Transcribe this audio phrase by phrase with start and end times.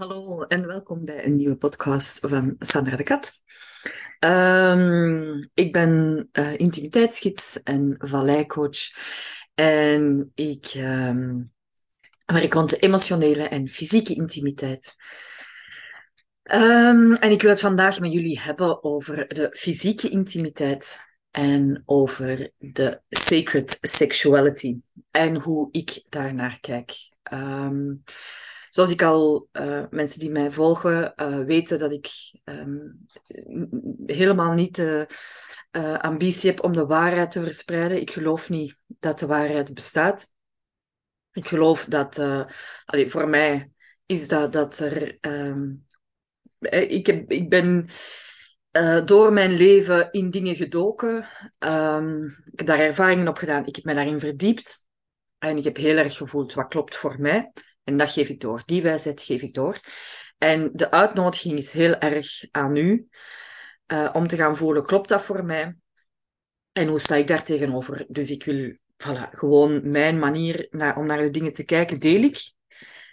[0.00, 3.32] Hallo en welkom bij een nieuwe podcast van Sandra de Kat.
[4.20, 8.78] Um, ik ben uh, intimiteitsgids en valleicoach
[9.54, 11.52] en ik um,
[12.26, 14.94] werk rond de emotionele en fysieke intimiteit.
[16.52, 20.98] Um, en ik wil het vandaag met jullie hebben over de fysieke intimiteit
[21.30, 24.76] en over de sacred sexuality
[25.10, 26.92] en hoe ik daarnaar kijk.
[28.70, 32.08] Zoals ik al, uh, mensen die mij volgen, uh, weten dat ik
[32.44, 33.06] um,
[34.06, 35.06] helemaal niet de
[35.76, 38.00] uh, ambitie heb om de waarheid te verspreiden.
[38.00, 40.30] Ik geloof niet dat de waarheid bestaat.
[41.32, 42.22] Ik geloof dat,
[42.86, 43.70] voor mij
[44.06, 45.18] is dat, dat er.
[45.20, 45.86] Um,
[46.68, 47.88] ik, heb, ik ben
[49.04, 51.28] door mijn leven in dingen gedoken.
[51.58, 53.66] Um, ik heb daar ervaringen op gedaan.
[53.66, 54.84] Ik heb mij daarin verdiept.
[55.38, 57.52] En ik heb heel erg gevoeld wat klopt voor mij.
[57.90, 58.62] En dat geef ik door.
[58.66, 59.80] Die wijsheid geef ik door.
[60.38, 63.08] En de uitnodiging is heel erg aan u
[63.86, 65.76] uh, om te gaan voelen, klopt dat voor mij?
[66.72, 68.04] En hoe sta ik daar tegenover?
[68.08, 72.22] Dus ik wil voilà, gewoon mijn manier naar, om naar de dingen te kijken, deel
[72.22, 72.52] ik.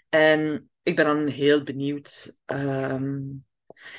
[0.10, 2.36] En ik ben dan heel benieuwd.
[2.46, 3.46] Um,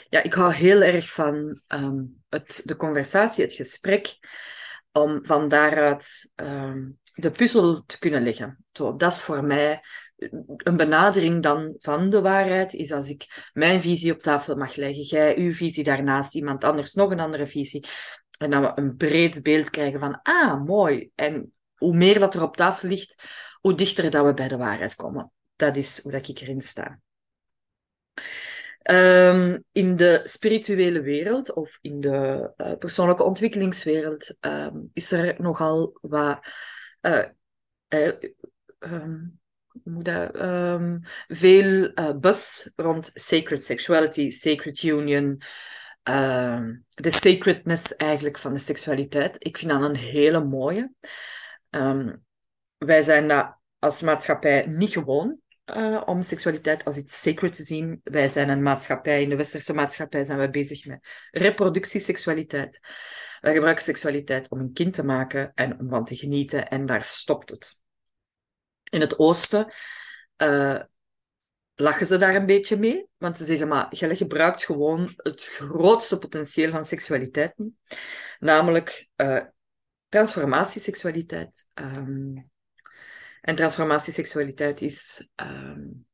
[0.09, 4.19] ja, ik hou heel erg van um, het, de conversatie, het gesprek,
[4.93, 8.65] om van daaruit um, de puzzel te kunnen leggen.
[8.73, 9.83] Zo, dat is voor mij
[10.57, 15.03] een benadering dan van de waarheid is als ik mijn visie op tafel mag leggen,
[15.03, 17.85] jij uw visie daarnaast, iemand anders nog een andere visie.
[18.39, 21.11] En dat we een breed beeld krijgen van, ah, mooi.
[21.15, 23.23] En hoe meer dat er op tafel ligt,
[23.61, 25.33] hoe dichter dat we bij de waarheid komen.
[25.57, 27.01] Dat is hoe dat ik erin sta.
[28.91, 35.99] Um, in de spirituele wereld of in de uh, persoonlijke ontwikkelingswereld um, is er nogal
[36.01, 36.39] wat
[37.03, 37.25] uh,
[37.89, 38.13] uh,
[38.79, 39.41] um,
[39.85, 45.41] um, veel uh, buzz rond sacred sexuality, sacred union,
[46.09, 49.37] uh, de sacredness eigenlijk van de seksualiteit.
[49.39, 50.93] Ik vind dat een hele mooie.
[51.71, 52.25] Um,
[52.79, 55.39] wij zijn dat als maatschappij niet gewoon.
[55.77, 58.01] Uh, om seksualiteit als iets sacred te zien.
[58.05, 62.81] Wij zijn een maatschappij, in de westerse maatschappij zijn wij bezig met reproductieseksualiteit.
[63.41, 67.05] Wij gebruiken seksualiteit om een kind te maken en om van te genieten en daar
[67.05, 67.83] stopt het.
[68.89, 69.73] In het oosten
[70.43, 70.81] uh,
[71.75, 76.19] lachen ze daar een beetje mee, want ze zeggen, maar je gebruikt gewoon het grootste
[76.19, 77.55] potentieel van seksualiteit
[78.39, 79.45] namelijk uh,
[80.09, 81.69] transformatieseksualiteit.
[81.75, 82.51] Um,
[83.41, 86.07] en transformatieseksualiteit is um,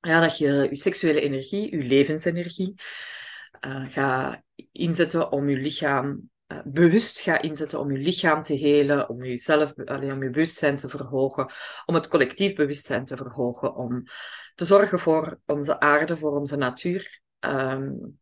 [0.00, 2.74] ja, dat je je seksuele energie, je levensenergie,
[3.66, 9.08] uh, gaat inzetten om je lichaam uh, bewust gaat inzetten om je lichaam te helen,
[9.08, 11.50] om jezelf, alleen om je bewustzijn te verhogen,
[11.86, 14.04] om het collectief bewustzijn te verhogen, om
[14.54, 17.20] te zorgen voor onze aarde, voor onze natuur.
[17.40, 18.18] Um,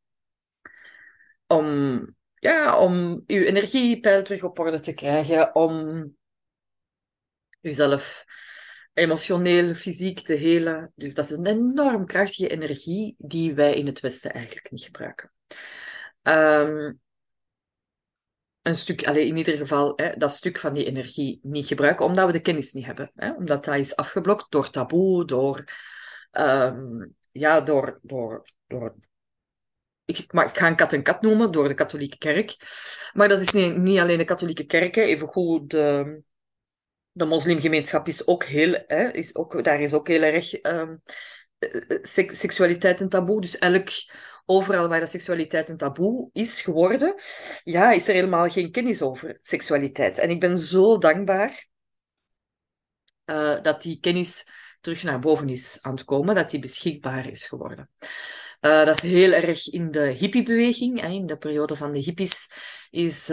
[1.47, 2.01] om,
[2.35, 6.05] ja, om je energiepeil terug op orde te krijgen, om
[7.61, 8.25] jezelf
[8.93, 10.93] emotioneel, fysiek te helen.
[10.95, 15.33] Dus dat is een enorm krachtige energie die wij in het Westen eigenlijk niet gebruiken.
[16.23, 17.01] Um,
[18.63, 22.27] een stuk, allez, in ieder geval hè, dat stuk van die energie niet gebruiken, omdat
[22.27, 23.11] we de kennis niet hebben.
[23.15, 25.65] Hè, omdat dat is afgeblokt door taboe, door,
[26.33, 28.95] um, ja, door, door, door
[30.05, 32.57] ik, maar ik ga een kat en kat noemen, door de katholieke kerk.
[33.13, 36.23] Maar dat is niet, niet alleen de katholieke kerk, even goed de,
[37.13, 41.03] de moslimgemeenschap is ook heel, hè, is ook, daar is ook heel erg um,
[42.31, 43.41] seksualiteit een taboe.
[43.41, 43.89] Dus elk
[44.51, 47.15] overal waar de seksualiteit een taboe is geworden,
[47.65, 50.19] ja, is er helemaal geen kennis over seksualiteit.
[50.19, 51.69] En ik ben zo dankbaar
[53.25, 54.47] uh, dat die kennis
[54.81, 57.91] terug naar boven is aan het komen, dat die beschikbaar is geworden.
[58.61, 61.03] Uh, dat is heel erg in de hippiebeweging.
[61.03, 62.51] In de periode van de hippies
[62.91, 63.31] is,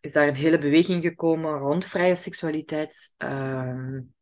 [0.00, 3.14] is daar een hele beweging gekomen rond vrije seksualiteit.
[3.18, 4.15] Um,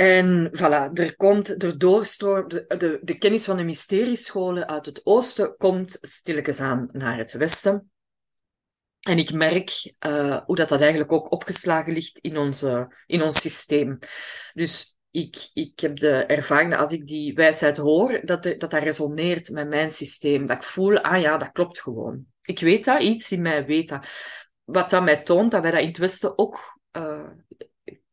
[0.00, 5.56] en voilà, er komt, er doorstroom, de, de, kennis van de mysteriescholen uit het oosten
[5.56, 7.90] komt stilletjes aan naar het westen.
[9.00, 13.40] En ik merk uh, hoe dat, dat eigenlijk ook opgeslagen ligt in, onze, in ons
[13.40, 13.98] systeem.
[14.52, 18.72] Dus ik, ik heb de ervaring dat als ik die wijsheid hoor, dat, dat dat
[18.72, 20.46] resoneert met mijn systeem.
[20.46, 22.24] Dat ik voel, ah ja, dat klopt gewoon.
[22.42, 24.06] Ik weet dat, iets in mij weet dat.
[24.64, 27.28] Wat dat mij toont dat wij dat in het Westen ook uh,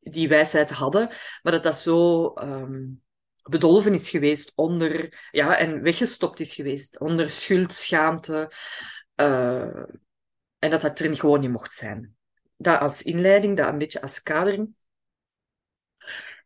[0.09, 1.09] die wijsheid hadden,
[1.42, 3.01] maar dat dat zo um,
[3.44, 8.51] bedolven is geweest onder, ja, en weggestopt is geweest onder schuld, schaamte,
[9.15, 9.83] uh,
[10.59, 12.15] en dat dat er gewoon niet mocht zijn.
[12.57, 14.75] Dat als inleiding, dat een beetje als kadering.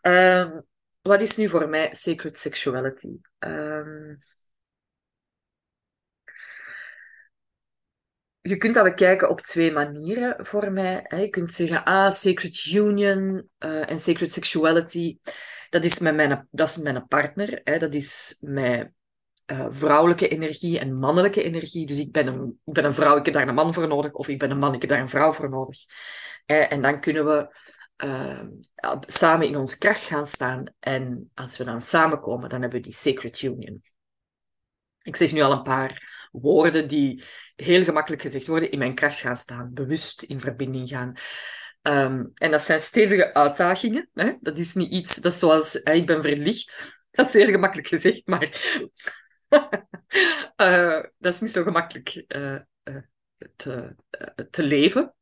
[0.02, 0.58] Uh,
[1.02, 3.20] wat is nu voor mij sacred sexuality?
[3.38, 4.16] Ehm,
[8.42, 11.06] je kunt dat bekijken op twee manieren voor mij.
[11.08, 15.18] Je kunt zeggen, ah, sacred union uh, en sacred sexuality,
[15.70, 17.62] dat is met mijn, dat is mijn partner.
[17.64, 17.80] Hè?
[17.80, 18.92] Dat is met
[19.52, 21.86] uh, vrouwelijke energie en mannelijke energie.
[21.86, 24.12] Dus ik ben, een, ik ben een vrouw, ik heb daar een man voor nodig.
[24.12, 25.80] Of ik ben een man, ik heb daar een vrouw voor nodig.
[26.46, 27.56] En dan kunnen we
[28.06, 28.44] uh,
[29.08, 30.64] samen in onze kracht gaan staan.
[30.80, 33.82] En als we dan samenkomen, dan hebben we die sacred union.
[35.02, 37.24] Ik zeg nu al een paar woorden die
[37.64, 38.72] heel gemakkelijk gezegd worden.
[38.72, 41.14] In mijn kracht gaan staan, bewust in verbinding gaan.
[41.82, 44.10] Um, en dat zijn stevige uitdagingen.
[44.14, 44.34] Hè?
[44.40, 47.00] Dat is niet iets, dat zoals ik ben verlicht.
[47.12, 48.44] Dat is heel gemakkelijk gezegd, maar
[50.58, 52.60] uh, dat is niet zo gemakkelijk uh,
[53.56, 53.96] te,
[54.50, 55.14] te leven.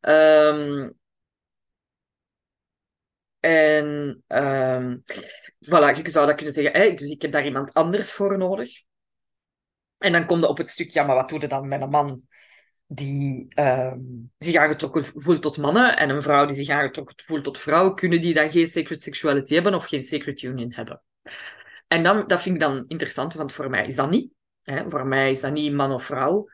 [0.00, 0.98] Um,
[3.40, 3.86] en
[4.28, 5.02] um,
[5.66, 8.82] voilà, je zou dat kunnen zeggen, dus ik heb daar iemand anders voor nodig.
[9.98, 11.90] En dan kom je op het stuk, ja, maar wat doe je dan met een
[11.90, 12.22] man
[12.86, 17.58] die um, zich aangetrokken voelt tot mannen en een vrouw die zich aangetrokken voelt tot
[17.58, 17.94] vrouwen?
[17.94, 21.02] Kunnen die dan geen sacred sexuality hebben of geen sacred union hebben?
[21.86, 24.32] En dan, dat vind ik dan interessant, want voor mij is dat niet.
[24.62, 24.90] Hè?
[24.90, 26.48] Voor mij is dat niet man of vrouw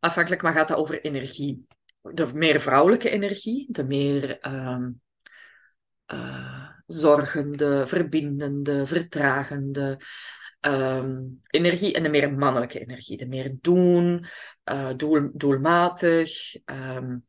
[0.00, 1.66] afhankelijk, maar gaat dat over energie.
[2.00, 5.00] De meer vrouwelijke energie, de meer um,
[6.12, 10.00] uh, zorgende, verbindende, vertragende
[10.60, 13.16] um, energie en de meer mannelijke energie.
[13.16, 14.26] De meer doen,
[14.64, 17.26] uh, doel, doelmatig, um,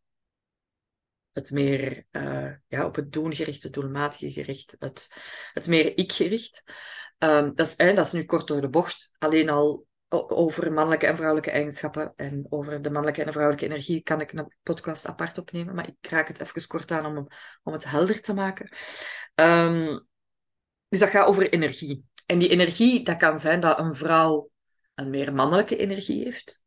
[1.32, 5.16] het meer uh, ja, op het doen gericht, het doelmatige gericht, het,
[5.54, 6.64] het meer ik gericht.
[7.18, 9.16] Um, dat, is, eh, dat is nu kort door de bocht.
[9.18, 14.22] Alleen al over mannelijke en vrouwelijke eigenschappen en over de mannelijke en vrouwelijke energie kan
[14.22, 17.28] ik een podcast apart opnemen, maar ik raak het even kort aan om,
[17.64, 18.70] om het helder te maken.
[20.90, 22.06] Dus dat gaat over energie.
[22.32, 24.50] En die energie, dat kan zijn dat een vrouw
[24.96, 26.66] een meer mannelijke energie heeft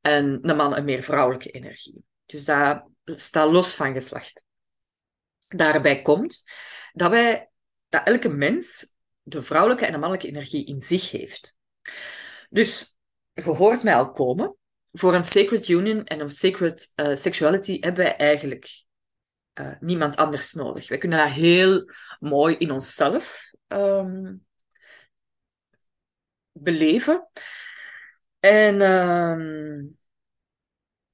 [0.00, 2.04] en een man een meer vrouwelijke energie.
[2.26, 4.44] Dus dat staat los van geslacht.
[5.48, 6.50] Daarbij komt
[6.92, 7.50] dat wij,
[7.88, 11.56] dat elke mens de vrouwelijke en de mannelijke energie in zich heeft.
[12.50, 12.96] Dus
[13.32, 14.56] je hoort mij al komen.
[14.92, 18.84] Voor een sacred union en een sacred uh, sexuality hebben wij eigenlijk
[19.60, 20.88] uh, niemand anders nodig.
[20.88, 24.46] Wij kunnen dat heel mooi in onszelf um,
[26.52, 27.28] beleven.
[28.40, 29.98] En um,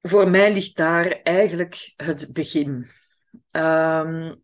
[0.01, 2.87] voor mij ligt daar eigenlijk het begin.
[3.51, 4.43] Um,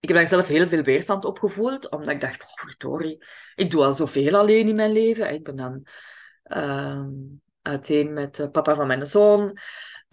[0.00, 3.24] ik heb daar zelf heel veel weerstand op gevoeld, omdat ik dacht, oh, verdorie,
[3.54, 5.32] ik doe al zoveel alleen in mijn leven.
[5.34, 5.86] Ik ben dan
[6.44, 7.06] uh,
[7.62, 9.58] uiteen met papa van mijn zoon.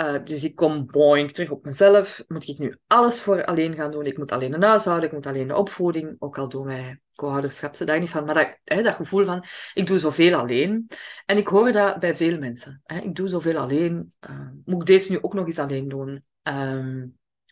[0.01, 2.23] Uh, dus ik kom boing terug op mezelf.
[2.27, 4.05] Moet ik nu alles voor alleen gaan doen?
[4.05, 6.15] Ik moet alleen een huishouden, ik moet alleen de opvoeding.
[6.19, 8.25] Ook al doen wij co-ouderschap ze niet van.
[8.25, 9.43] Maar dat, hè, dat gevoel van,
[9.73, 10.89] ik doe zoveel alleen.
[11.25, 12.81] En ik hoor dat bij veel mensen.
[12.83, 12.99] Hè.
[12.99, 14.13] Ik doe zoveel alleen.
[14.29, 16.25] Uh, moet ik deze nu ook nog eens alleen doen?
[16.43, 17.03] Uh,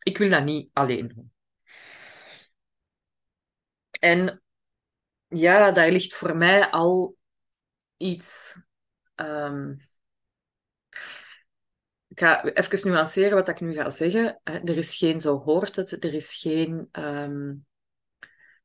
[0.04, 1.32] ik wil dat niet alleen doen.
[4.00, 4.42] En
[5.28, 7.16] ja, daar ligt voor mij al
[7.98, 8.60] iets.
[9.16, 9.78] Um,
[12.20, 14.40] ik ga even nuanceren wat ik nu ga zeggen.
[14.44, 17.66] Er is geen zo hoort het, er is geen um,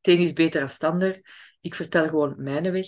[0.00, 1.20] ehm, is beter dan stander.
[1.60, 2.86] Ik vertel gewoon mijn weg.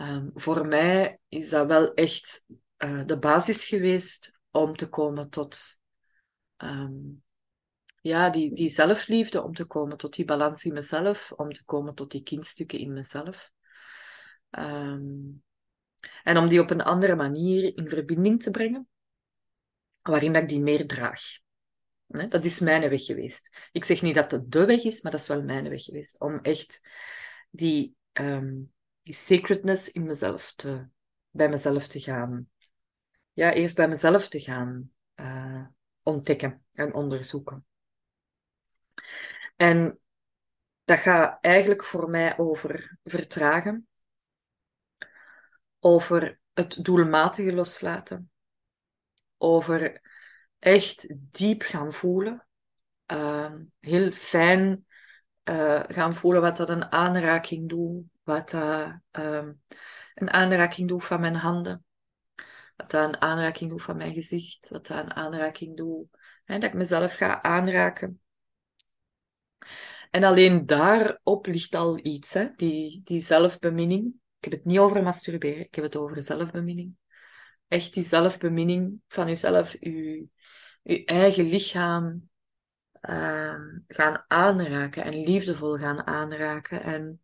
[0.00, 2.44] Um, voor mij is dat wel echt
[2.78, 5.80] uh, de basis geweest om te komen tot
[6.56, 7.22] um,
[8.00, 11.94] ja, die, die zelfliefde, om te komen tot die balans in mezelf, om te komen
[11.94, 13.50] tot die kindstukken in mezelf.
[16.22, 18.89] En om die op een andere manier in verbinding te brengen,
[20.02, 21.20] waarin dat ik die meer draag.
[22.06, 23.68] Dat is mijn weg geweest.
[23.72, 26.20] Ik zeg niet dat het de weg is, maar dat is wel mijn weg geweest.
[26.20, 26.80] Om echt
[27.50, 30.88] die, um, die sacredness in mezelf te,
[31.30, 32.48] bij mezelf te gaan.
[33.32, 35.66] Ja, eerst bij mezelf te gaan uh,
[36.02, 37.64] ontdekken en onderzoeken.
[39.56, 39.98] En
[40.84, 43.88] dat gaat eigenlijk voor mij over vertragen,
[45.78, 48.29] over het doelmatige loslaten,
[49.40, 50.00] over
[50.58, 52.46] echt diep gaan voelen,
[53.12, 54.86] uh, heel fijn
[55.44, 59.48] uh, gaan voelen wat dat een aanraking doet, wat dat uh,
[60.14, 61.84] een aanraking doet van mijn handen,
[62.76, 66.06] wat dat een aanraking doet van mijn gezicht, wat dat een aanraking doet,
[66.44, 68.20] hè, dat ik mezelf ga aanraken.
[70.10, 72.48] En alleen daarop ligt al iets, hè?
[72.56, 74.14] Die, die zelfbeminning.
[74.38, 76.96] Ik heb het niet over masturberen, ik heb het over zelfbeminning.
[77.70, 80.26] Echt die zelfbeminning van jezelf, je,
[81.04, 82.28] eigen lichaam
[83.00, 86.82] ehm, gaan aanraken en liefdevol gaan aanraken.
[86.82, 87.20] En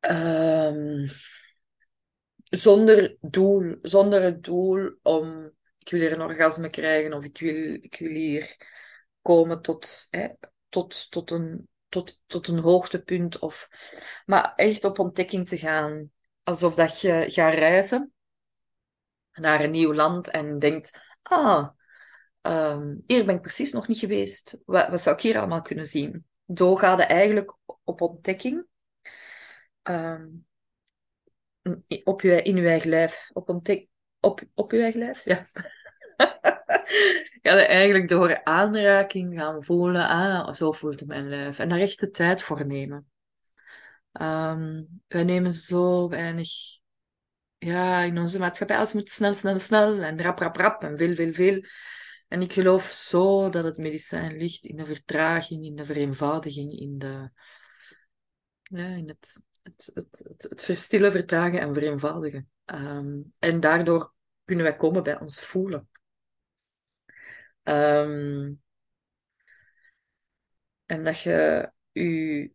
[0.00, 1.06] ehm,
[2.44, 7.74] zonder doel, zonder het doel om ik wil hier een orgasme krijgen of ik wil,
[7.74, 8.56] ik wil hier
[9.22, 10.28] komen tot, hè,
[10.68, 13.38] tot, tot, een, tot, tot een hoogtepunt.
[13.38, 13.68] Of,
[14.26, 16.10] maar echt op ontdekking te gaan.
[16.48, 18.12] Alsof dat je gaat reizen
[19.32, 21.68] naar een nieuw land en denkt, ah,
[22.40, 24.58] ehm, hier ben ik precies nog niet geweest.
[24.64, 26.26] Wat, wat zou ik hier allemaal kunnen zien?
[26.46, 28.66] Je eigenlijk op ontdekking.
[29.82, 30.46] Um,
[32.04, 33.30] op je, in je eigen lijf.
[33.32, 33.88] Op, ontdek,
[34.20, 35.46] op, op je eigen lijf, ja.
[37.42, 41.58] ja, eigenlijk door aanraking gaan voelen, ah, zo voelt mijn lijf.
[41.58, 43.06] En daar echt de tijd voor nemen.
[44.12, 46.50] Um, wij nemen zo weinig
[47.58, 48.76] ja, in onze maatschappij.
[48.76, 50.02] Alles moet snel, snel, snel.
[50.02, 50.82] En rap, rap, rap.
[50.82, 51.62] En veel, veel, veel.
[52.28, 56.98] En ik geloof zo dat het medicijn ligt in de vertraging, in de vereenvoudiging, in,
[56.98, 57.30] de,
[58.62, 62.50] ja, in het, het, het, het, verstillen, vertragen en vereenvoudigen.
[62.64, 65.88] Um, en daardoor kunnen wij komen bij ons voelen.
[67.62, 68.62] Um,
[70.86, 72.50] en dat je je,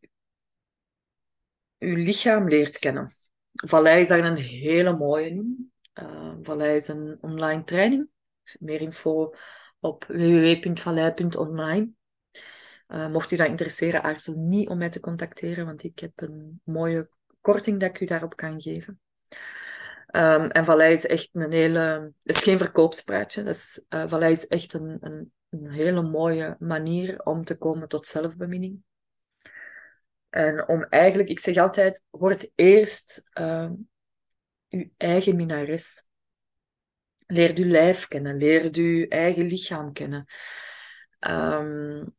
[1.88, 3.12] je lichaam leert kennen.
[3.52, 5.72] Vallei is daar een hele mooie in.
[6.02, 8.08] Uh, Vallei is een online training.
[8.60, 9.34] Meer info
[9.80, 11.90] op www.vallei.online.
[12.88, 16.62] Uh, mocht u dat interesseren, aarzel niet om mij te contacteren, want ik heb een
[16.64, 17.10] mooie
[17.42, 19.00] korting dat ik u daarop kan geven.
[20.16, 22.14] Um, en Vallei is echt een hele...
[22.24, 23.56] Is geen verkoopspraatje.
[23.90, 28.84] Uh, Vallei is echt een, een, een, hele mooie manier om te komen tot zelfbeminning.
[30.34, 31.30] En om eigenlijk...
[31.30, 33.70] Ik zeg altijd, word eerst uh,
[34.70, 36.08] uw eigen minares.
[37.28, 38.38] Leer uw lijf kennen.
[38.38, 40.26] Leer uw eigen lichaam kennen.
[41.20, 42.16] Um,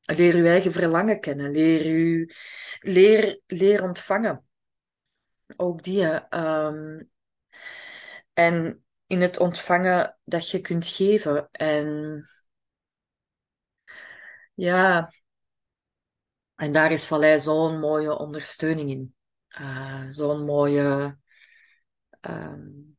[0.00, 1.50] leer uw eigen verlangen kennen.
[1.50, 2.30] Leer, u,
[2.80, 4.44] leer, leer ontvangen
[5.56, 6.34] ook die.
[6.36, 7.10] Um,
[8.32, 11.48] en in het ontvangen dat je kunt geven.
[11.52, 12.22] En
[14.54, 15.10] ja,
[16.56, 19.14] en daar is Vallei zo'n mooie ondersteuning in.
[19.60, 21.18] Uh, zo'n mooie,
[22.20, 22.96] um,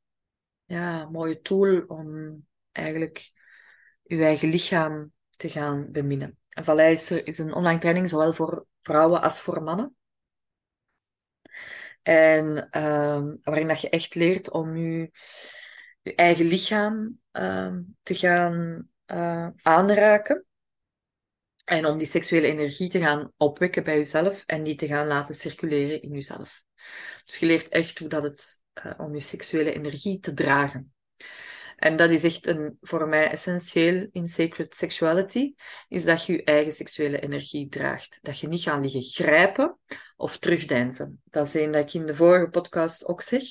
[0.66, 2.36] ja, mooie tool om
[2.72, 3.32] eigenlijk
[4.04, 6.40] je eigen lichaam te gaan beminnen.
[6.50, 9.96] Vallei is, is een online training, zowel voor vrouwen als voor mannen.
[12.04, 15.12] En ehm, waarin dat je echt leert om je,
[16.16, 20.47] eigen lichaam ehm, te gaan uh, aanraken.
[21.68, 25.36] En om die seksuele energie te gaan opwekken bij jezelf en die te gaan laten
[25.36, 26.64] circuleren in jezelf.
[27.26, 30.94] Dus je leert echt hoe dat het uh, om je seksuele energie te dragen.
[31.76, 35.54] En dat is echt een, voor mij essentieel in Sacred Sexuality,
[35.88, 38.20] is dat je je eigen seksuele energie draagt.
[38.22, 39.80] Dat je niet gaat liggen grijpen
[40.16, 41.22] of terugdeinzen.
[41.24, 43.44] Dat is een dat ik in de vorige podcast ook zeg.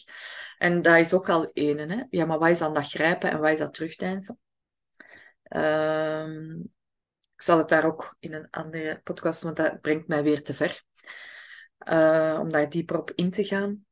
[0.59, 1.91] En dat is ook al één.
[1.91, 2.03] Hè?
[2.11, 4.39] Ja, maar wat is dan dat grijpen en wat is dat terugdeinzen?
[5.49, 6.75] Um,
[7.37, 10.55] ik zal het daar ook in een andere podcast, want dat brengt mij weer te
[10.55, 10.85] ver.
[11.79, 13.87] Uh, om daar dieper op in te gaan.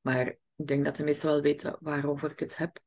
[0.00, 2.78] Maar ik denk dat de meesten wel weten waarover ik het heb.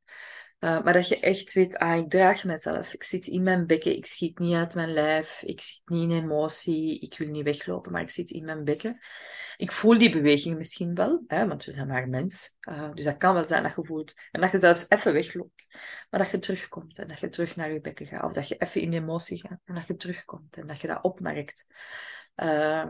[0.59, 2.93] Uh, maar dat je echt weet, ah, ik draag mezelf.
[2.93, 6.23] Ik zit in mijn bekken, ik schiet niet uit mijn lijf, ik zit niet in
[6.23, 8.99] emotie, ik wil niet weglopen, maar ik zit in mijn bekken.
[9.57, 12.55] Ik voel die beweging misschien wel, hè, want we zijn maar mens.
[12.69, 14.13] Uh, dus dat kan wel zijn dat je voelt.
[14.31, 15.67] En dat je zelfs even wegloopt,
[16.09, 18.23] maar dat je terugkomt en dat je terug naar je bekken gaat.
[18.23, 21.03] Of dat je even in emotie gaat en dat je terugkomt en dat je dat
[21.03, 21.65] opmerkt.
[22.35, 22.85] Uh,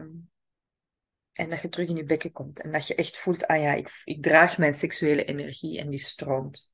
[1.33, 2.61] en dat je terug in je bekken komt.
[2.61, 5.99] En dat je echt voelt, ah ja, ik, ik draag mijn seksuele energie en die
[5.99, 6.71] stroomt.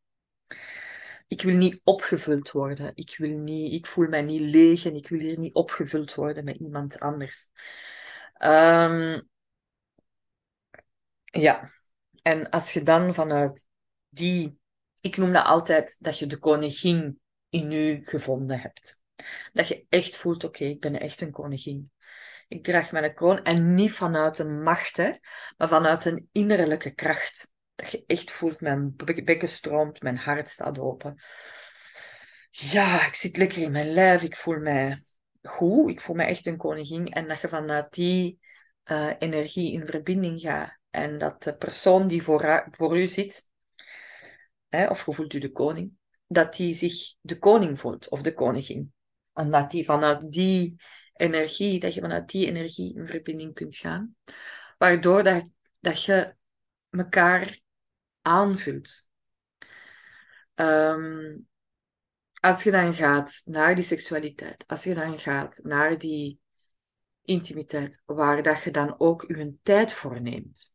[1.34, 2.92] Ik wil niet opgevuld worden.
[2.96, 6.44] Ik, wil niet, ik voel mij niet leeg en ik wil hier niet opgevuld worden
[6.44, 7.50] met iemand anders.
[8.38, 9.30] Um,
[11.24, 11.72] ja,
[12.22, 13.68] en als je dan vanuit
[14.10, 14.60] die,
[15.02, 19.02] ik noem dat altijd dat je de koningin in u gevonden hebt.
[19.54, 21.92] Dat je echt voelt, oké, ik ben echt een koningin.
[22.48, 25.14] Ik draag mijn kroon en niet vanuit een macht, hè,
[25.58, 27.53] maar vanuit een innerlijke kracht.
[27.76, 31.16] Dat je echt voelt, mijn bekken stroomt, mijn hart staat open.
[32.52, 35.04] Ja, ik zit lekker in mijn lijf, ik voel mij
[35.42, 37.08] goed, ik voel mij echt een koningin.
[37.08, 38.40] En dat je vanuit die
[38.86, 40.78] uh, energie in verbinding gaat.
[40.90, 43.50] En dat de persoon die voor, voor u zit,
[44.70, 45.92] hè, of je voelt u de koning,
[46.28, 48.94] dat die zich de koning voelt, of de koningin.
[49.34, 50.82] En dat die vanuit die
[51.14, 54.16] energie, dat je vanuit die energie in verbinding kunt gaan.
[54.78, 55.50] Waardoor dat,
[55.80, 56.36] dat je
[56.90, 57.62] elkaar
[58.24, 59.08] aanvult.
[60.56, 61.48] Um,
[62.40, 66.40] als je dan gaat naar die seksualiteit, als je dan gaat naar die
[67.22, 70.74] intimiteit, waar dat je dan ook je tijd voor neemt,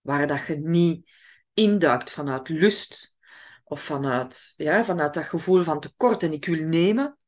[0.00, 1.10] waar dat je niet
[1.52, 3.16] induikt vanuit lust
[3.64, 7.18] of vanuit, ja, vanuit dat gevoel van tekort en ik wil nemen,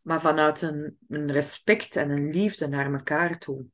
[0.00, 3.64] maar vanuit een, een respect en een liefde naar elkaar toe.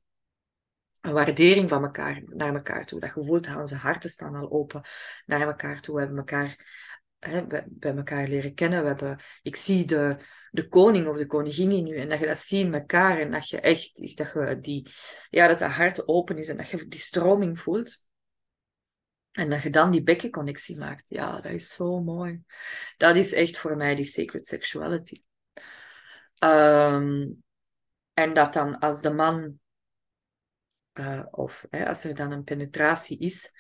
[1.04, 3.00] Een waardering van elkaar naar elkaar toe.
[3.00, 4.82] Dat gevoel dat onze harten staan al open
[5.26, 5.94] naar elkaar toe.
[5.94, 6.56] We hebben elkaar
[7.18, 8.82] bij, elkaar leren kennen.
[8.82, 10.16] We hebben, ik zie de,
[10.50, 11.96] de koning of de koningin in u.
[11.96, 13.18] En dat je dat ziet in elkaar.
[13.18, 14.90] En dat je echt dat je die,
[15.30, 18.06] ja, dat, dat hart open is en dat je die stroming voelt.
[19.32, 21.08] En dat je dan die bekkenconnectie maakt.
[21.08, 22.42] Ja, dat is zo mooi.
[22.96, 25.22] Dat is echt voor mij die sacred sexuality.
[26.44, 27.42] Um,
[28.14, 29.58] en dat dan als de man,
[30.94, 33.52] uh, of hè, als er dan een penetratie is,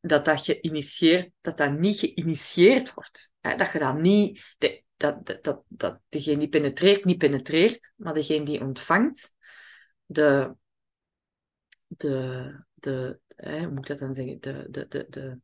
[0.00, 3.32] dat dat geïnitieerd, dat dat niet geïnitieerd wordt.
[3.40, 3.56] Hè?
[3.56, 8.14] Dat je dan niet, de, dat, dat, dat, dat degene die penetreert, niet penetreert, maar
[8.14, 9.34] degene die ontvangt,
[10.04, 10.54] de,
[11.86, 15.38] de, de hè, hoe moet ik dat dan zeggen, de, de, de, de,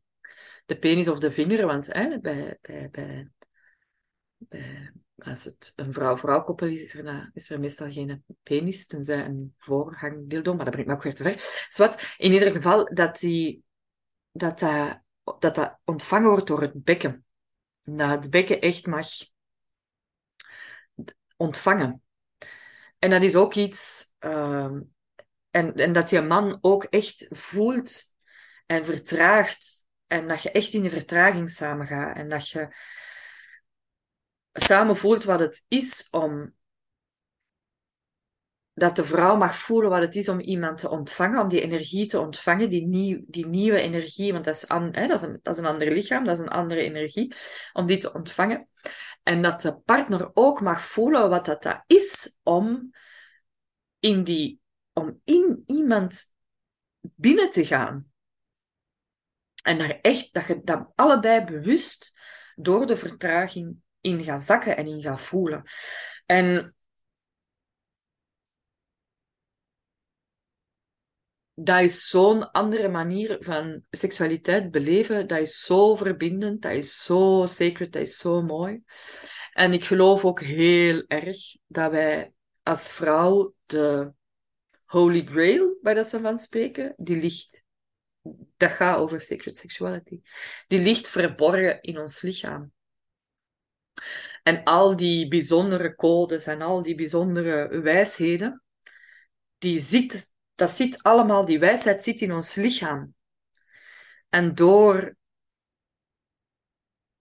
[0.67, 3.31] de penis of de vinger, want hè, bij, bij, bij,
[4.39, 9.25] bij, als het een vrouw-vrouw koppel is, is er, is er meestal geen penis, tenzij
[9.25, 11.65] een voorhangdildo, maar dat brengt me ook weer te ver.
[11.69, 13.65] Zwat, in ieder geval dat die
[14.33, 15.01] dat dat,
[15.39, 17.25] dat dat ontvangen wordt door het bekken.
[17.83, 19.09] Dat het bekken echt mag
[21.37, 22.03] ontvangen.
[22.99, 24.13] En dat is ook iets...
[24.21, 24.77] Uh,
[25.51, 28.15] en, en dat je man ook echt voelt
[28.67, 29.85] en vertraagt.
[30.07, 32.17] En dat je echt in de vertraging samen gaat.
[32.17, 32.75] En dat je
[34.61, 36.57] samen voelt wat het is om
[38.79, 42.07] dat de vrouw mag voelen wat het is om iemand te ontvangen, om die energie
[42.07, 45.41] te ontvangen, die, nieuw, die nieuwe energie, want dat is, an, hè, dat, is een,
[45.43, 47.35] dat is een ander lichaam, dat is een andere energie,
[47.73, 48.69] om die te ontvangen.
[49.23, 52.91] En dat de partner ook mag voelen wat dat, dat is om
[53.99, 54.61] in, die,
[54.93, 56.25] om in iemand
[57.01, 58.13] binnen te gaan.
[59.63, 62.21] En daar echt, dat je dat allebei bewust
[62.55, 63.77] door de vertraging
[64.09, 65.63] in gaat zakken en in gaat voelen.
[66.27, 66.77] En
[71.55, 75.27] dat is zo'n andere manier van seksualiteit beleven.
[75.27, 78.83] Dat is zo verbindend, dat is zo sacred, dat is zo mooi.
[79.53, 84.13] En ik geloof ook heel erg dat wij als vrouw de
[84.85, 87.65] Holy Grail, waar dat ze van spreken, die ligt,
[88.57, 90.21] dat gaat over sacred sexuality,
[90.67, 92.73] die ligt verborgen in ons lichaam.
[94.43, 98.63] En al die bijzondere codes en al die bijzondere wijsheden,
[99.59, 103.15] die zit dat zit allemaal, die wijsheid zit in ons lichaam.
[104.29, 105.17] En door,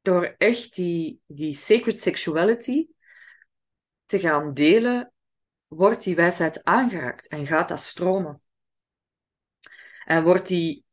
[0.01, 2.87] door echt die, die sacred sexuality
[4.05, 5.13] te gaan delen,
[5.67, 8.41] wordt die wijsheid aangeraakt en gaat dat stromen.
[10.05, 10.85] En wordt die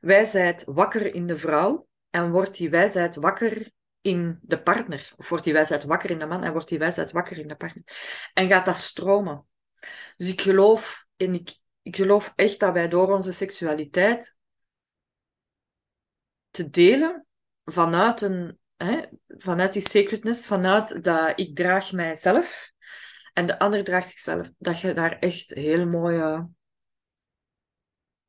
[0.00, 5.12] wijsheid wakker in de vrouw en wordt die wijsheid wakker in de partner.
[5.16, 7.56] Of wordt die wijsheid wakker in de man en wordt die wijsheid wakker in de
[7.56, 7.84] partner.
[8.34, 9.46] En gaat dat stromen.
[10.16, 14.36] Dus ik geloof en ik, ik geloof echt dat wij door onze seksualiteit
[16.50, 17.26] te delen
[17.64, 22.72] vanuit, een, hè, vanuit die sacredness, vanuit dat ik draag mijzelf
[23.32, 26.48] en de ander draagt zichzelf, dat je daar echt heel mooie,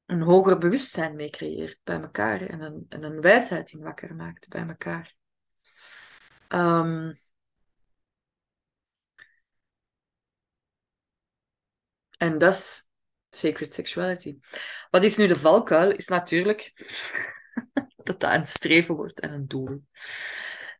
[0.05, 4.49] een hoger bewustzijn mee creëert bij elkaar en een, en een wijsheid in wakker maakt
[4.49, 5.19] bij elkaar.
[6.53, 7.13] Um,
[12.17, 12.87] en dat is
[13.29, 14.37] sacred sexuality.
[14.89, 15.91] Wat is nu de valkuil?
[15.91, 16.73] Is natuurlijk
[18.03, 19.83] dat dat een streven wordt en een doel.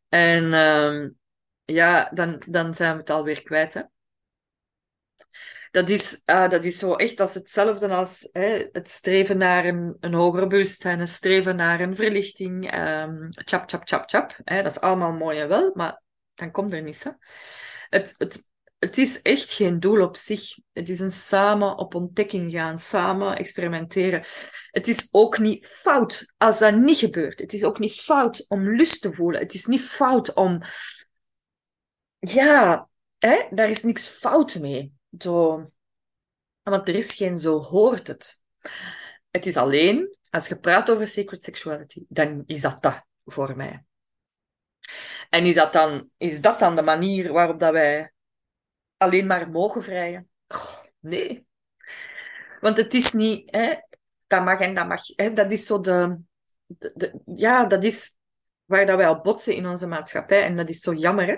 [0.09, 1.19] En um,
[1.65, 3.73] ja, dan, dan zijn we het alweer kwijt.
[3.73, 3.81] Hè?
[5.71, 9.97] Dat, is, uh, dat is zo echt als hetzelfde als hè, het streven naar een,
[9.99, 12.73] een hoger bewustzijn, het streven naar een verlichting.
[12.75, 14.37] Um, chap, chap, chap, chap.
[14.43, 14.63] Hè?
[14.63, 16.01] Dat is allemaal mooi en wel, maar
[16.33, 17.03] dan komt er niets.
[17.03, 17.11] Hè?
[17.89, 20.57] Het, het, het is echt geen doel op zich.
[20.73, 24.23] Het is een samen op ontdekking gaan, samen experimenteren.
[24.71, 27.39] Het is ook niet fout als dat niet gebeurt.
[27.39, 29.41] Het is ook niet fout om lust te voelen.
[29.41, 30.61] Het is niet fout om.
[32.19, 34.99] Ja, hè, daar is niks fout mee.
[35.19, 35.65] Zo...
[36.61, 38.41] Want er is geen zo hoort het.
[39.31, 43.83] Het is alleen, als je praat over secret sexuality, dan is dat dat voor mij.
[45.29, 48.11] En is dat dan, is dat dan de manier waarop dat wij
[48.97, 50.29] alleen maar mogen vrijen.
[50.99, 51.45] nee.
[52.61, 53.75] Want het is niet, hè,
[54.27, 55.01] dat mag en dat mag.
[55.15, 56.19] Hè, dat is zo de,
[56.67, 58.15] de, Ja, dat is
[58.65, 60.43] waar dat wij op botsen in onze maatschappij.
[60.43, 61.27] En dat is zo jammer.
[61.27, 61.37] Hè?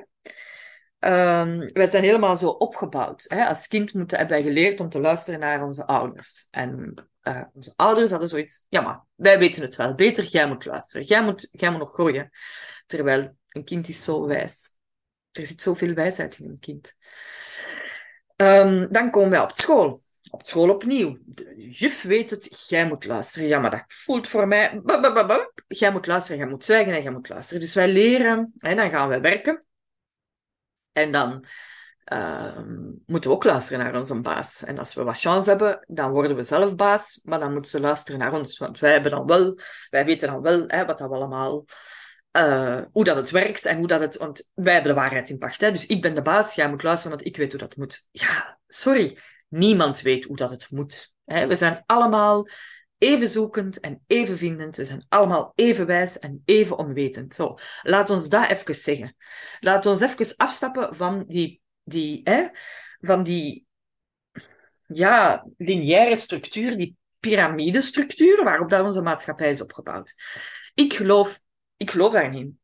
[1.06, 3.26] Um, wij zijn helemaal zo opgebouwd.
[3.28, 3.46] Hè?
[3.46, 6.48] Als kind moeten, hebben wij geleerd om te luisteren naar onze ouders.
[6.52, 9.96] En uh, onze ouders hadden zoiets, ja maar, wij weten het wel.
[9.96, 11.06] Beter, jij moet luisteren.
[11.06, 12.30] Jij moet, jij moet nog groeien.
[12.86, 14.78] Terwijl een kind is zo wijs.
[15.32, 16.96] Er zit zoveel wijsheid in een kind.
[18.36, 20.02] Um, dan komen wij op school.
[20.30, 21.18] Op school opnieuw.
[21.56, 23.48] Juf weet het, jij moet luisteren.
[23.48, 24.82] Ja, maar dat voelt voor mij...
[25.68, 27.62] Jij moet luisteren, jij moet zwijgen en jij moet luisteren.
[27.62, 29.66] Dus wij leren, en dan gaan we werken.
[30.94, 31.46] En dan
[32.14, 32.58] uh,
[33.06, 34.64] moeten we ook luisteren naar onze baas.
[34.64, 37.80] En als we wat chance hebben, dan worden we zelf baas, maar dan moeten ze
[37.80, 38.58] luisteren naar ons.
[38.58, 41.66] Want wij, hebben dan wel, wij weten dan wel hè, wat dat allemaal,
[42.38, 44.18] uh, hoe dat het werkt en hoe dat het...
[44.18, 45.62] Want wij hebben de waarheid in pacht.
[45.62, 45.72] Hè?
[45.72, 48.08] Dus ik ben de baas, jij moet luisteren, want ik weet hoe dat moet.
[48.12, 49.18] Ja, sorry.
[49.48, 51.14] Niemand weet hoe dat het moet.
[51.26, 51.48] Hè?
[51.48, 52.48] We zijn allemaal
[53.04, 54.76] even zoekend en even vindend.
[54.76, 57.36] We zijn allemaal even wijs en even onwetend.
[57.36, 59.16] Zo, laat ons dat even zeggen.
[59.60, 62.48] Laat ons even afstappen van die, die, hè,
[63.00, 63.66] van die
[64.88, 70.14] ja, lineaire structuur, die piramidestructuur waarop dat onze maatschappij is opgebouwd.
[70.74, 71.40] Ik geloof,
[71.78, 72.60] ik geloof daarin.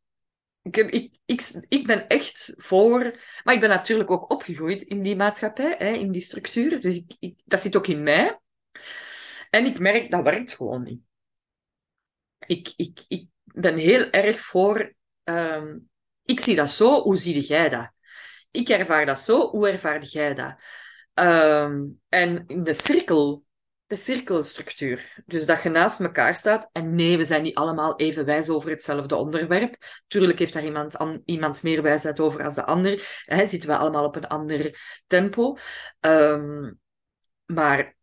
[0.62, 5.16] Ik, ik, ik, ik ben echt voor, maar ik ben natuurlijk ook opgegroeid in die
[5.16, 6.82] maatschappij, hè, in die structuur.
[6.82, 8.40] Dus ik, dat zit ook in mij.
[9.50, 11.02] En ik merk, dat werkt gewoon niet.
[12.46, 14.94] Ik, ik, ik ben heel erg voor...
[15.24, 15.90] Um,
[16.24, 17.92] ik zie dat zo, hoe zie jij dat?
[18.52, 20.56] Ik ervaar dat zo, hoe ervaar jij dat?
[21.14, 23.46] Um, en in de cirkel,
[23.86, 25.24] de cirkelstructuur.
[25.26, 26.70] Dus dat je naast elkaar staat.
[26.72, 29.76] En nee, we zijn niet allemaal even wijs over hetzelfde onderwerp.
[30.08, 33.22] Tuurlijk heeft daar iemand, an, iemand meer wijsheid over als de ander.
[33.26, 35.58] Hè, zitten we allemaal op een ander tempo.
[36.00, 36.80] Um,
[37.46, 37.98] maar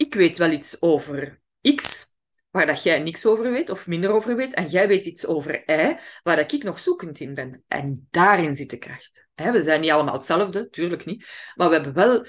[0.00, 1.40] ik weet wel iets over
[1.74, 2.06] X,
[2.50, 5.62] waar dat jij niks over weet of minder over weet, en jij weet iets over
[5.66, 7.64] Y, waar dat ik nog zoekend in ben.
[7.68, 9.28] En daarin zit de kracht.
[9.34, 12.26] We zijn niet allemaal hetzelfde, tuurlijk niet, maar we hebben wel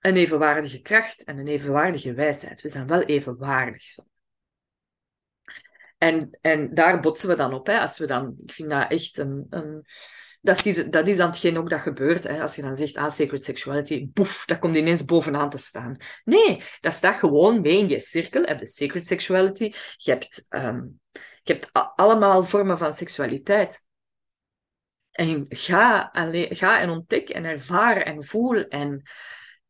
[0.00, 2.62] een evenwaardige kracht en een evenwaardige wijsheid.
[2.62, 3.84] We zijn wel evenwaardig.
[5.98, 7.66] En, en daar botsen we dan op.
[7.66, 7.78] Hè.
[7.78, 9.86] Als we dan, ik vind dat echt een, een
[10.40, 12.24] dat, zie, dat is dan hetgeen ook dat gebeurt.
[12.24, 12.42] Hè.
[12.42, 15.96] Als je dan zegt, ah, sacred sexuality, boef, dat komt ineens bovenaan te staan.
[16.24, 18.40] Nee, dat staat gewoon mee in je cirkel.
[18.40, 21.00] Je hebt de sacred sexuality, je hebt, um,
[21.42, 23.84] je hebt allemaal vormen van seksualiteit.
[25.10, 29.02] En ga, ga en ontdek en ervaar en voel en,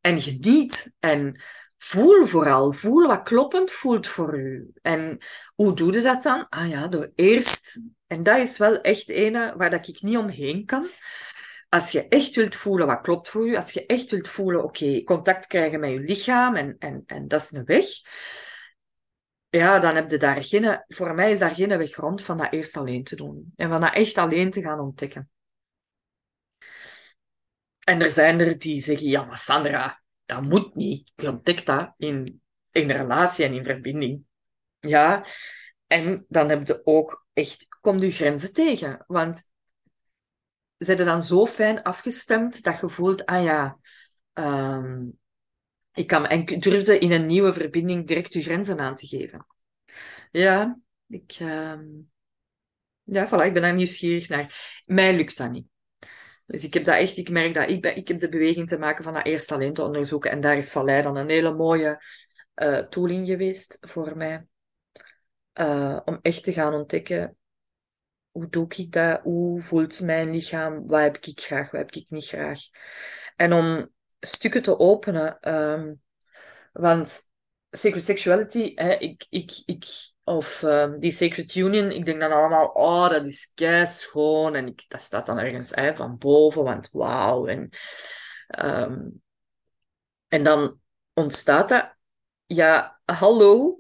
[0.01, 0.95] en geniet.
[0.99, 1.41] En
[1.77, 2.73] voel vooral.
[2.73, 4.71] Voel wat kloppend voelt voor u.
[4.83, 5.19] En
[5.55, 6.49] hoe doe je dat dan?
[6.49, 7.81] Ah ja, door eerst...
[8.07, 10.87] En dat is wel echt ene waar dat ik niet omheen kan.
[11.69, 15.03] Als je echt wilt voelen wat klopt voor u, als je echt wilt voelen, oké,
[15.03, 17.85] contact krijgen met je lichaam en, en, en dat is een weg,
[19.49, 20.85] ja, dan heb je daar geen...
[20.87, 23.53] Voor mij is daar geen weg rond van dat eerst alleen te doen.
[23.57, 25.31] En van dat echt alleen te gaan ontdekken.
[27.85, 31.13] En er zijn er die zeggen, ja, maar Sandra, dat moet niet.
[31.15, 34.25] Je ontdekt dat in, in relatie en in verbinding.
[34.81, 35.25] Ja,
[35.87, 39.05] en dan heb je ook echt, kom je grenzen tegen.
[39.07, 39.51] Want
[40.77, 43.79] zijn dan zo fijn afgestemd dat je voelt, ah ja,
[44.33, 45.19] um,
[45.93, 49.47] ik kan en durfde in een nieuwe verbinding direct je grenzen aan te geven.
[50.31, 52.11] Ja, ik, um,
[53.03, 54.83] ja, voilà, ik ben daar nieuwsgierig naar.
[54.85, 55.67] Mij lukt dat niet.
[56.47, 59.05] Dus ik heb dat echt, ik merk dat ik, ik heb de beweging te maken
[59.05, 60.31] van dat eerst alleen te onderzoeken.
[60.31, 62.03] En daar is Vallei dan een hele mooie
[62.63, 64.47] uh, tooling geweest voor mij.
[65.61, 67.37] Uh, om echt te gaan ontdekken,
[68.31, 69.21] hoe doe ik dat?
[69.23, 70.87] Hoe voelt mijn lichaam?
[70.87, 71.71] Wat heb ik graag?
[71.71, 72.61] Wat heb ik niet graag?
[73.37, 73.89] En om
[74.21, 75.55] stukken te openen.
[75.55, 76.01] Um,
[76.73, 77.23] want
[77.71, 79.85] Sacred Sexuality, hè, ik, ik, ik,
[80.29, 84.55] of um, die Sacred Union, ik denk dan allemaal, oh, dat is kei schoon.
[84.55, 87.47] En ik, dat staat dan ergens hè, van boven, want wauw.
[87.47, 87.69] En,
[88.65, 89.23] um,
[90.29, 90.81] en dan
[91.13, 91.95] ontstaat dat,
[92.47, 93.79] ja, hallo,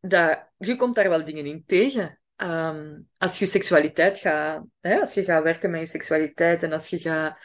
[0.00, 2.20] dat, je komt daar wel dingen in tegen.
[2.36, 6.88] Um, als je seksualiteit gaat, hè, als je gaat werken met je seksualiteit en als
[6.88, 7.38] je gaat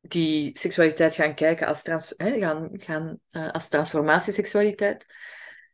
[0.00, 5.06] die seksualiteit gaan kijken als, trans, hè, gaan, gaan, uh, als transformatieseksualiteit,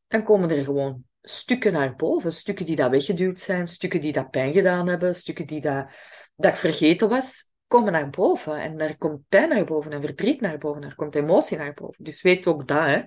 [0.08, 2.32] dan komen er gewoon stukken naar boven.
[2.32, 5.90] Stukken die dat weggeduwd zijn, stukken die dat pijn gedaan hebben, stukken die dat,
[6.36, 8.60] dat ik vergeten was, komen naar boven.
[8.60, 12.04] En er komt pijn naar boven en verdriet naar boven, er komt emotie naar boven.
[12.04, 13.02] Dus weet ook dat, hè.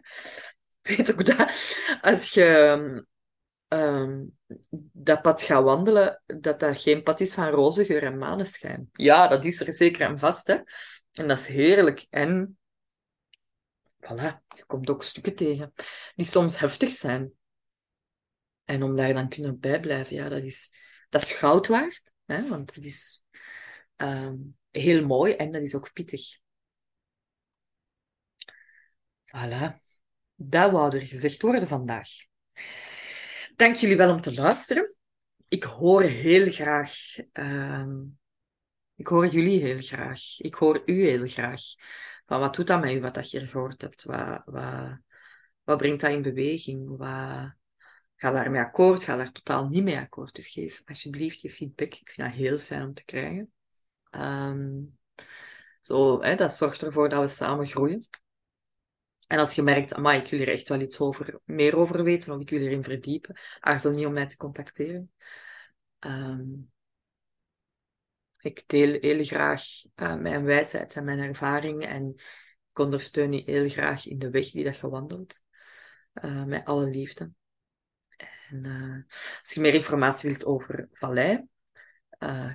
[0.96, 3.06] Weet ook dat, als je
[3.68, 4.38] um,
[4.92, 8.90] dat pad gaat wandelen, dat dat geen pad is van roze geur en maneschijn.
[8.94, 10.58] Ja, dat is er zeker en vast, hè.
[11.12, 12.06] En dat is heerlijk.
[12.10, 12.58] En
[14.00, 15.74] voilà, je komt ook stukken tegen
[16.16, 17.34] die soms heftig zijn.
[18.66, 20.72] En om daar dan kunnen bijblijven, ja, dat is,
[21.10, 22.12] dat is goud waard.
[22.26, 22.48] Hè?
[22.48, 23.24] Want het is,
[23.98, 26.40] um, heel mooi en dat is ook pittig.
[29.24, 29.84] Voilà.
[30.36, 32.10] Dat wou er gezegd worden vandaag.
[33.56, 34.96] Dank jullie wel om te luisteren.
[35.48, 36.94] Ik hoor heel graag.
[37.34, 37.88] Uh,
[38.96, 40.40] ik hoor jullie heel graag.
[40.40, 41.62] Ik hoor u heel graag.
[42.26, 44.04] Wat doet dat met u, wat dat je gehoord hebt?
[44.04, 44.98] Wat, wat,
[45.64, 46.98] wat brengt dat in beweging?
[46.98, 47.54] Wat,
[48.16, 49.04] ga daarmee akkoord?
[49.04, 50.36] Ga daar totaal niet mee akkoord.
[50.36, 51.94] Dus geef alsjeblieft je feedback.
[51.94, 53.52] Ik vind dat heel fijn om te krijgen.
[54.12, 54.98] Um,
[55.82, 58.08] zo, dat zorgt ervoor dat we samen groeien.
[59.28, 62.34] En als je merkt, amai, ik wil er echt wel iets over, meer over weten
[62.34, 65.12] of ik wil erin verdiepen, aarzel niet om mij te contacteren.
[66.00, 66.72] Um,
[68.40, 69.64] ik deel heel graag
[69.96, 72.14] uh, mijn wijsheid en mijn ervaring en
[72.72, 75.40] ik ondersteun je heel graag in de weg die dat je wandelt.
[76.14, 77.32] Uh, met alle liefde.
[78.50, 78.96] En uh,
[79.40, 81.48] als je meer informatie wilt over Vallei,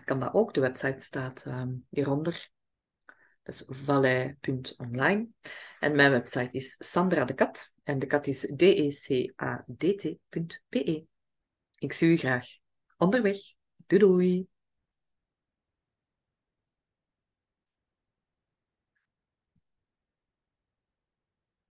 [0.05, 0.55] kan dat ook.
[0.55, 2.51] De website staat um, hieronder.
[3.43, 5.29] Dat is vallei.online.
[5.81, 7.73] En mijn website is Sandra de Kat.
[7.83, 9.85] En de kat is d-e-c-a-d-t.be.
[11.79, 12.47] Ik zie u graag
[12.97, 13.39] onderweg.
[13.77, 14.49] Doei doei!